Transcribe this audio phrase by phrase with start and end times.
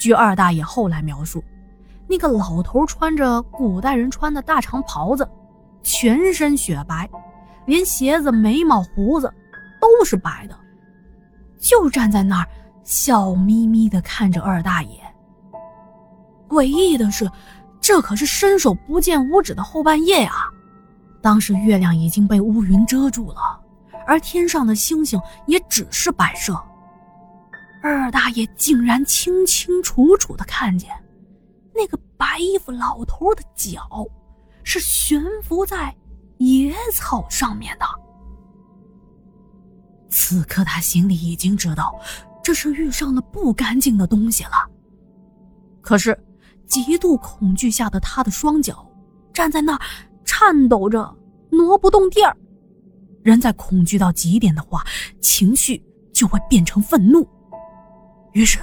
[0.00, 1.44] 据二大爷后来描述，
[2.08, 5.28] 那个老头穿着古代人穿的大长袍子，
[5.82, 7.06] 全身雪白，
[7.66, 9.30] 连鞋子、眉毛、胡子
[9.78, 10.58] 都是白的，
[11.58, 12.46] 就站在那儿
[12.82, 14.98] 笑眯眯地看着二大爷。
[16.48, 17.30] 诡异的是，
[17.78, 20.48] 这可是伸手不见五指的后半夜啊！
[21.20, 23.60] 当时月亮已经被乌云遮住了，
[24.06, 26.58] 而天上的星星也只是摆设。
[27.82, 30.90] 二大爷竟然清清楚楚的看见，
[31.74, 34.06] 那个白衣服老头的脚
[34.62, 35.94] 是悬浮在
[36.38, 37.86] 野草上面的。
[40.10, 41.98] 此刻他心里已经知道，
[42.42, 44.68] 这是遇上了不干净的东西了。
[45.80, 46.18] 可是，
[46.66, 48.86] 极度恐惧下的他的双脚
[49.32, 49.80] 站在那儿，
[50.24, 51.16] 颤抖着，
[51.50, 52.36] 挪不动地儿。
[53.22, 54.84] 人在恐惧到极点的话，
[55.20, 57.26] 情绪就会变成愤怒。
[58.32, 58.60] 于是，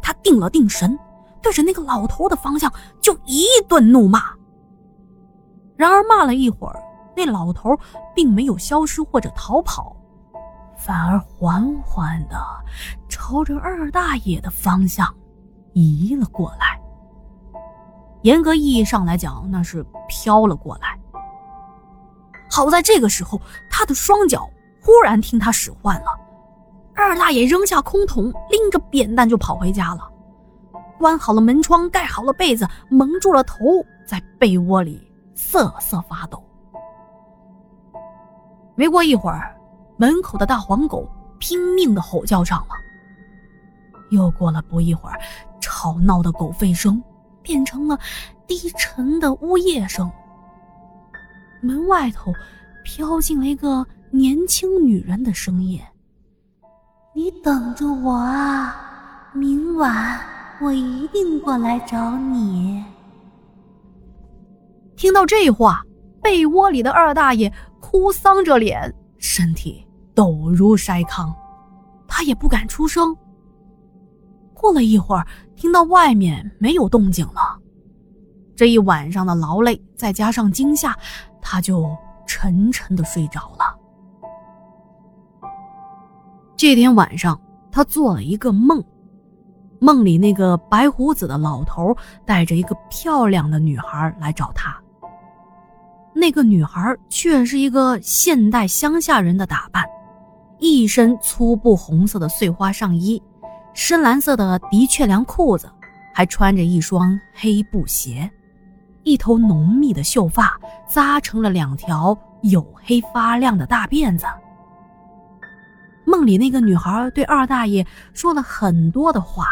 [0.00, 0.98] 他定了定神，
[1.40, 4.22] 对着那个老头的方向就一顿怒骂。
[5.76, 6.82] 然而骂了一会儿，
[7.16, 7.76] 那老头
[8.14, 9.96] 并没有消失或者逃跑，
[10.76, 12.36] 反而缓缓的
[13.08, 15.12] 朝着二大爷的方向
[15.72, 16.80] 移了过来。
[18.22, 20.98] 严格意义上来讲，那是飘了过来。
[22.48, 24.48] 好在这个时候，他的双脚
[24.80, 26.06] 忽然听他使唤了。
[27.12, 30.10] 二大爷扔下空桶，拎着扁担就跑回家了。
[30.98, 33.58] 关好了门窗，盖好了被子，蒙住了头，
[34.06, 34.98] 在被窝里
[35.34, 36.42] 瑟瑟发抖。
[38.74, 39.54] 没过一会儿，
[39.98, 41.06] 门口的大黄狗
[41.38, 42.68] 拼命的吼叫上了。
[44.10, 45.20] 又过了不一会儿，
[45.60, 47.02] 吵闹的狗吠声
[47.42, 47.98] 变成了
[48.46, 50.10] 低沉的呜咽声。
[51.60, 52.32] 门外头
[52.84, 55.78] 飘进了一个年轻女人的声音。
[57.14, 58.74] 你等着我啊！
[59.34, 60.18] 明晚
[60.62, 62.82] 我一定过来找你。
[64.96, 65.82] 听到这话，
[66.22, 71.30] 被窝里的二大爷哭丧着脸，身体抖如筛糠，
[72.08, 73.14] 他也不敢出声。
[74.54, 77.58] 过了一会儿，听到外面没有动静了，
[78.56, 80.96] 这一晚上的劳累再加上惊吓，
[81.42, 81.94] 他就
[82.26, 83.71] 沉沉的睡着了。
[86.62, 87.40] 这天晚上，
[87.72, 88.80] 他做了一个梦，
[89.80, 91.92] 梦里那个白胡子的老头
[92.24, 94.72] 带着一个漂亮的女孩来找他。
[96.14, 99.84] 那个女孩却是一个现代乡下人的打扮，
[100.60, 103.20] 一身粗布红色的碎花上衣，
[103.74, 105.68] 深蓝色的的确良裤子，
[106.14, 108.30] 还穿着一双黑布鞋，
[109.02, 110.56] 一头浓密的秀发
[110.88, 114.26] 扎成了两条黝黑发亮的大辫子。
[116.12, 119.46] 梦里那个女孩对二大爷说了很多的话，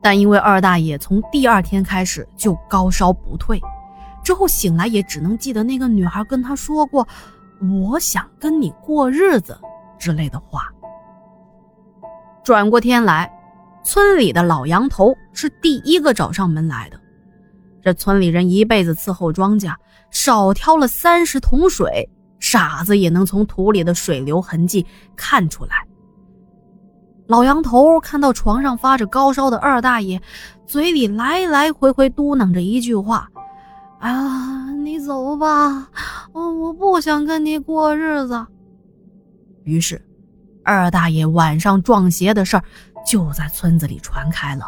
[0.00, 3.60] 但因为二大爷从第二天开始就高烧不退，
[4.24, 7.06] 之后醒来也只能记得那个女孩跟他说过
[7.90, 9.54] “我想跟你过日子”
[10.00, 10.72] 之类的话。
[12.42, 13.30] 转过天来，
[13.84, 16.98] 村里的老杨头是第一个找上门来的。
[17.82, 19.74] 这村里人一辈子伺候庄稼，
[20.10, 22.08] 少挑了三十桶水。
[22.42, 25.86] 傻子也能从土里的水流痕迹看出来。
[27.28, 30.20] 老杨头看到床上发着高烧的二大爷，
[30.66, 33.30] 嘴里来来回回嘟囔着一句话
[34.00, 35.88] ：“啊，你走吧，
[36.32, 38.44] 我我不想跟你过日子。
[39.62, 40.04] ”于是，
[40.64, 42.64] 二大爷晚上撞邪的事儿
[43.06, 44.66] 就在村子里传开了。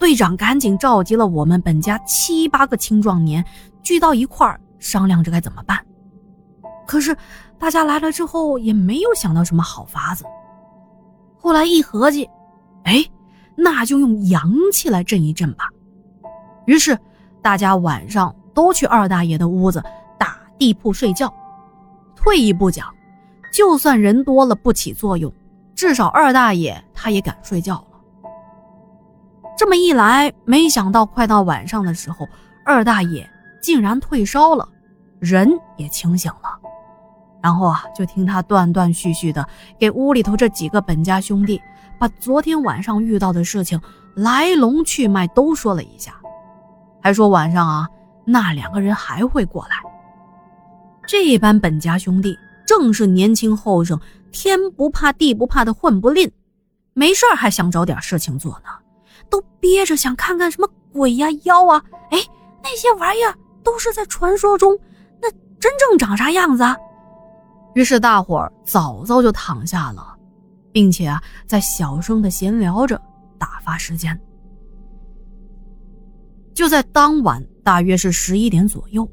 [0.00, 3.42] 队长赶紧召集了我们本家七八个青壮年，
[3.84, 5.78] 聚到一块儿商量着该怎么办。
[6.90, 7.16] 可是，
[7.56, 10.24] 大家来了之后也没有想到什么好法子。
[11.38, 12.28] 后来一合计，
[12.82, 13.08] 哎，
[13.54, 15.68] 那就用阳气来镇一镇吧。
[16.66, 16.98] 于是，
[17.40, 19.80] 大家晚上都去二大爷的屋子
[20.18, 21.32] 打地铺睡觉。
[22.16, 22.92] 退一步讲，
[23.52, 25.32] 就算人多了不起作用，
[25.76, 28.00] 至少二大爷他也敢睡觉了。
[29.56, 32.26] 这么一来，没想到快到晚上的时候，
[32.66, 33.30] 二大爷
[33.62, 34.68] 竟然退烧了，
[35.20, 36.59] 人也清醒了。
[37.42, 39.46] 然后啊，就听他断断续续的
[39.78, 41.60] 给屋里头这几个本家兄弟
[41.98, 43.80] 把昨天晚上遇到的事情
[44.14, 46.14] 来龙去脉都说了一下，
[47.02, 47.88] 还说晚上啊
[48.24, 49.76] 那两个人还会过来。
[51.06, 53.98] 这班本家兄弟正是年轻后生，
[54.30, 56.30] 天不怕地不怕的混不吝，
[56.92, 58.70] 没事还想找点事情做呢，
[59.28, 61.82] 都憋着想看看什么鬼呀妖啊！
[62.10, 62.18] 哎，
[62.62, 63.34] 那些玩意儿
[63.64, 64.78] 都是在传说中，
[65.20, 66.62] 那真正长啥样子？
[66.62, 66.76] 啊？
[67.74, 70.16] 于是大伙儿早早就躺下了，
[70.72, 73.00] 并且啊，在小声的闲聊着，
[73.38, 74.18] 打发时间。
[76.52, 79.08] 就在当晚，大约是十一点左右，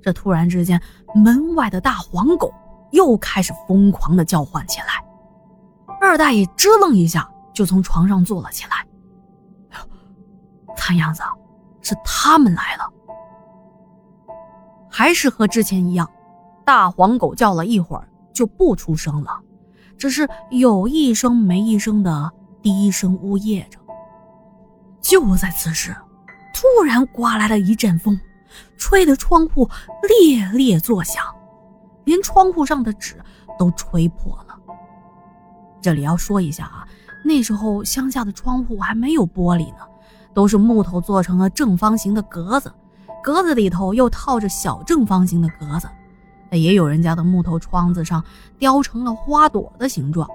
[0.00, 0.80] 这突然之间，
[1.14, 2.52] 门外的大黄狗
[2.92, 5.04] 又开始疯狂的叫唤起来。
[6.00, 8.86] 二大爷支棱一下，就从床上坐了起来。
[10.76, 11.22] 看样子
[11.82, 12.88] 是他们来了，
[14.88, 16.08] 还是和之前一样，
[16.66, 19.40] 大黄狗叫了一会儿就不出声了，
[19.96, 22.30] 只是有一声没一声的
[22.60, 23.78] 低声呜咽着。
[25.00, 25.96] 就在此时。
[26.58, 28.18] 突然刮来了一阵风，
[28.78, 29.68] 吹得窗户
[30.08, 31.22] 猎猎作响，
[32.04, 33.22] 连窗户上的纸
[33.58, 34.56] 都吹破了。
[35.82, 36.88] 这里要说一下啊，
[37.22, 39.80] 那时候乡下的窗户还没有玻璃呢，
[40.32, 42.72] 都是木头做成了正方形的格子，
[43.22, 45.86] 格子里头又套着小正方形的格子。
[46.50, 48.22] 也有人家的木头窗子上
[48.58, 50.28] 雕成了花朵的形状，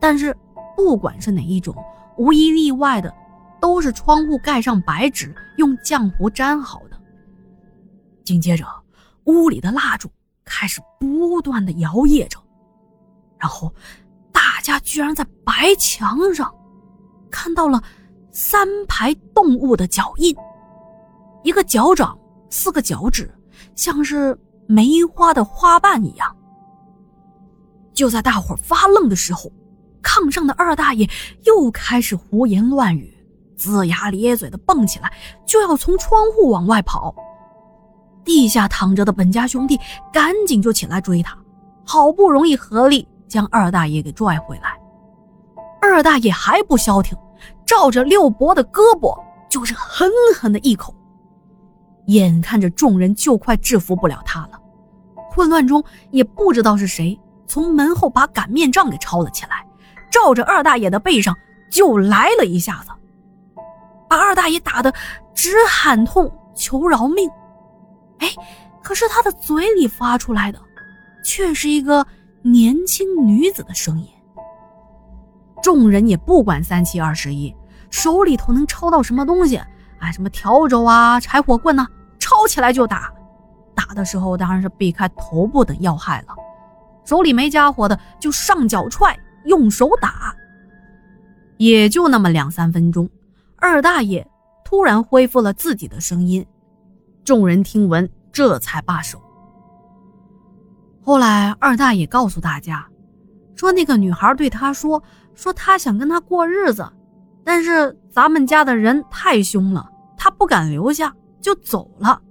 [0.00, 0.36] 但是
[0.76, 1.74] 不管是哪一种，
[2.16, 3.12] 无一例外的。
[3.60, 7.00] 都是窗户盖上白纸，用浆糊粘好的。
[8.22, 8.66] 紧接着，
[9.24, 10.06] 屋里的蜡烛
[10.44, 12.38] 开始不断的摇曳着，
[13.38, 13.72] 然后，
[14.30, 16.54] 大家居然在白墙上
[17.30, 17.82] 看到了
[18.30, 20.36] 三排动物的脚印，
[21.42, 22.18] 一个脚掌，
[22.50, 23.34] 四个脚趾，
[23.74, 26.34] 像是梅花的花瓣一样。
[27.92, 29.50] 就在大伙发愣的时候，
[30.02, 31.08] 炕上的二大爷
[31.44, 33.12] 又开始胡言乱语。
[33.56, 35.12] 龇牙咧嘴的蹦起来，
[35.46, 37.14] 就要从窗户往外跑。
[38.24, 39.78] 地下躺着的本家兄弟
[40.12, 41.38] 赶紧就起来追他，
[41.84, 44.76] 好不容易合力将二大爷给拽回来。
[45.80, 47.16] 二大爷还不消停，
[47.64, 49.16] 照着六伯的胳膊
[49.48, 50.92] 就是狠狠的一口。
[52.06, 54.60] 眼看着众人就快制服不了他了，
[55.30, 59.66] 混乱中也不知道是谁从门后把擀面杖给抄了起来，
[60.10, 61.36] 照着二大爷的背上
[61.70, 62.90] 就来了一下子。
[64.08, 64.92] 把二大爷打得
[65.34, 67.28] 直喊痛，求饶命。
[68.18, 68.28] 哎，
[68.82, 70.60] 可是他的嘴里发出来的，
[71.24, 72.06] 却是一个
[72.42, 74.06] 年轻女子的声音。
[75.62, 77.54] 众人也不管三七二十一，
[77.90, 79.56] 手里头能抄到什么东西，
[79.98, 81.86] 啊，什么笤帚啊、柴火棍呐，
[82.24, 83.12] 抄起来就打。
[83.74, 86.28] 打的时候当然是避开头部等要害了，
[87.04, 90.34] 手里没家伙的就上脚踹，用手打。
[91.58, 93.06] 也就那么两三分钟。
[93.56, 94.26] 二大爷
[94.64, 96.46] 突然恢复了自己的声音，
[97.24, 99.20] 众人听闻这才罢手。
[101.02, 102.86] 后来二大爷告诉大家，
[103.54, 105.02] 说那个女孩对他说，
[105.34, 106.90] 说他想跟他过日子，
[107.44, 109.86] 但是咱们家的人太凶了，
[110.16, 112.22] 他不敢留下就走了。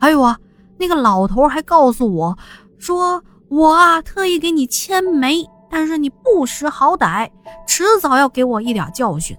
[0.00, 0.36] 还有啊，
[0.78, 2.36] 那个老头还告诉我，
[2.76, 7.30] 说我啊特意给你牵媒，但是你不识好歹，
[7.68, 9.36] 迟早要给我一点教训。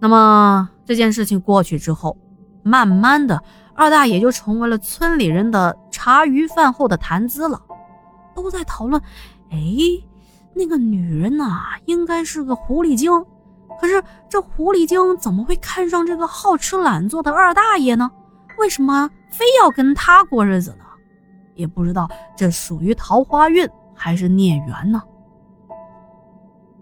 [0.00, 2.18] 那么这件事情过去之后，
[2.64, 3.40] 慢慢的，
[3.76, 7.62] 二大爷就成为了村里人的茶余饭后的谈资了，
[8.34, 9.00] 都在讨论：
[9.50, 9.58] 哎，
[10.52, 13.08] 那个女人呐，应该是个狐狸精，
[13.80, 18.10] 可是这狐狸精怎么会看上这个好吃懒做的二大爷呢？
[18.58, 20.84] 为什么非要跟他过日子呢？
[21.54, 25.02] 也不知道这属于桃花运还是孽缘呢。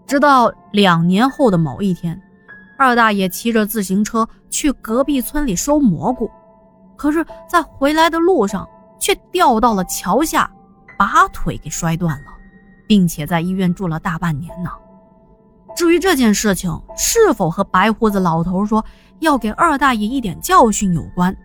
[0.05, 2.21] 直到两年后的某一天。
[2.77, 6.29] 二大爷骑着自行车去隔壁村里收蘑菇，
[6.97, 8.67] 可是，在回来的路上
[8.99, 10.51] 却掉到了桥下，
[10.97, 12.31] 把腿给摔断了，
[12.85, 14.69] 并且在医院住了大半年呢。
[15.75, 18.83] 至于这件事情是否和白胡子老头说
[19.19, 21.35] 要给二大爷一点教训有关，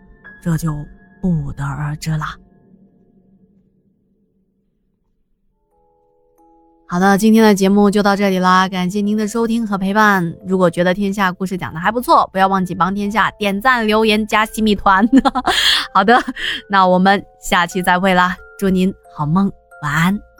[0.41, 0.73] 这就
[1.21, 2.25] 不得而知了。
[6.87, 10.35] 好的，今天的节目就到这里啦，感谢您的收听和陪伴。
[10.45, 15.07] 如果觉得天下故事讲的还不错，不要忘记帮天下点赞、留言、加西米团。
[15.93, 16.21] 好的，
[16.69, 19.49] 那我们下期再会啦，祝您好梦，
[19.81, 20.30] 晚安。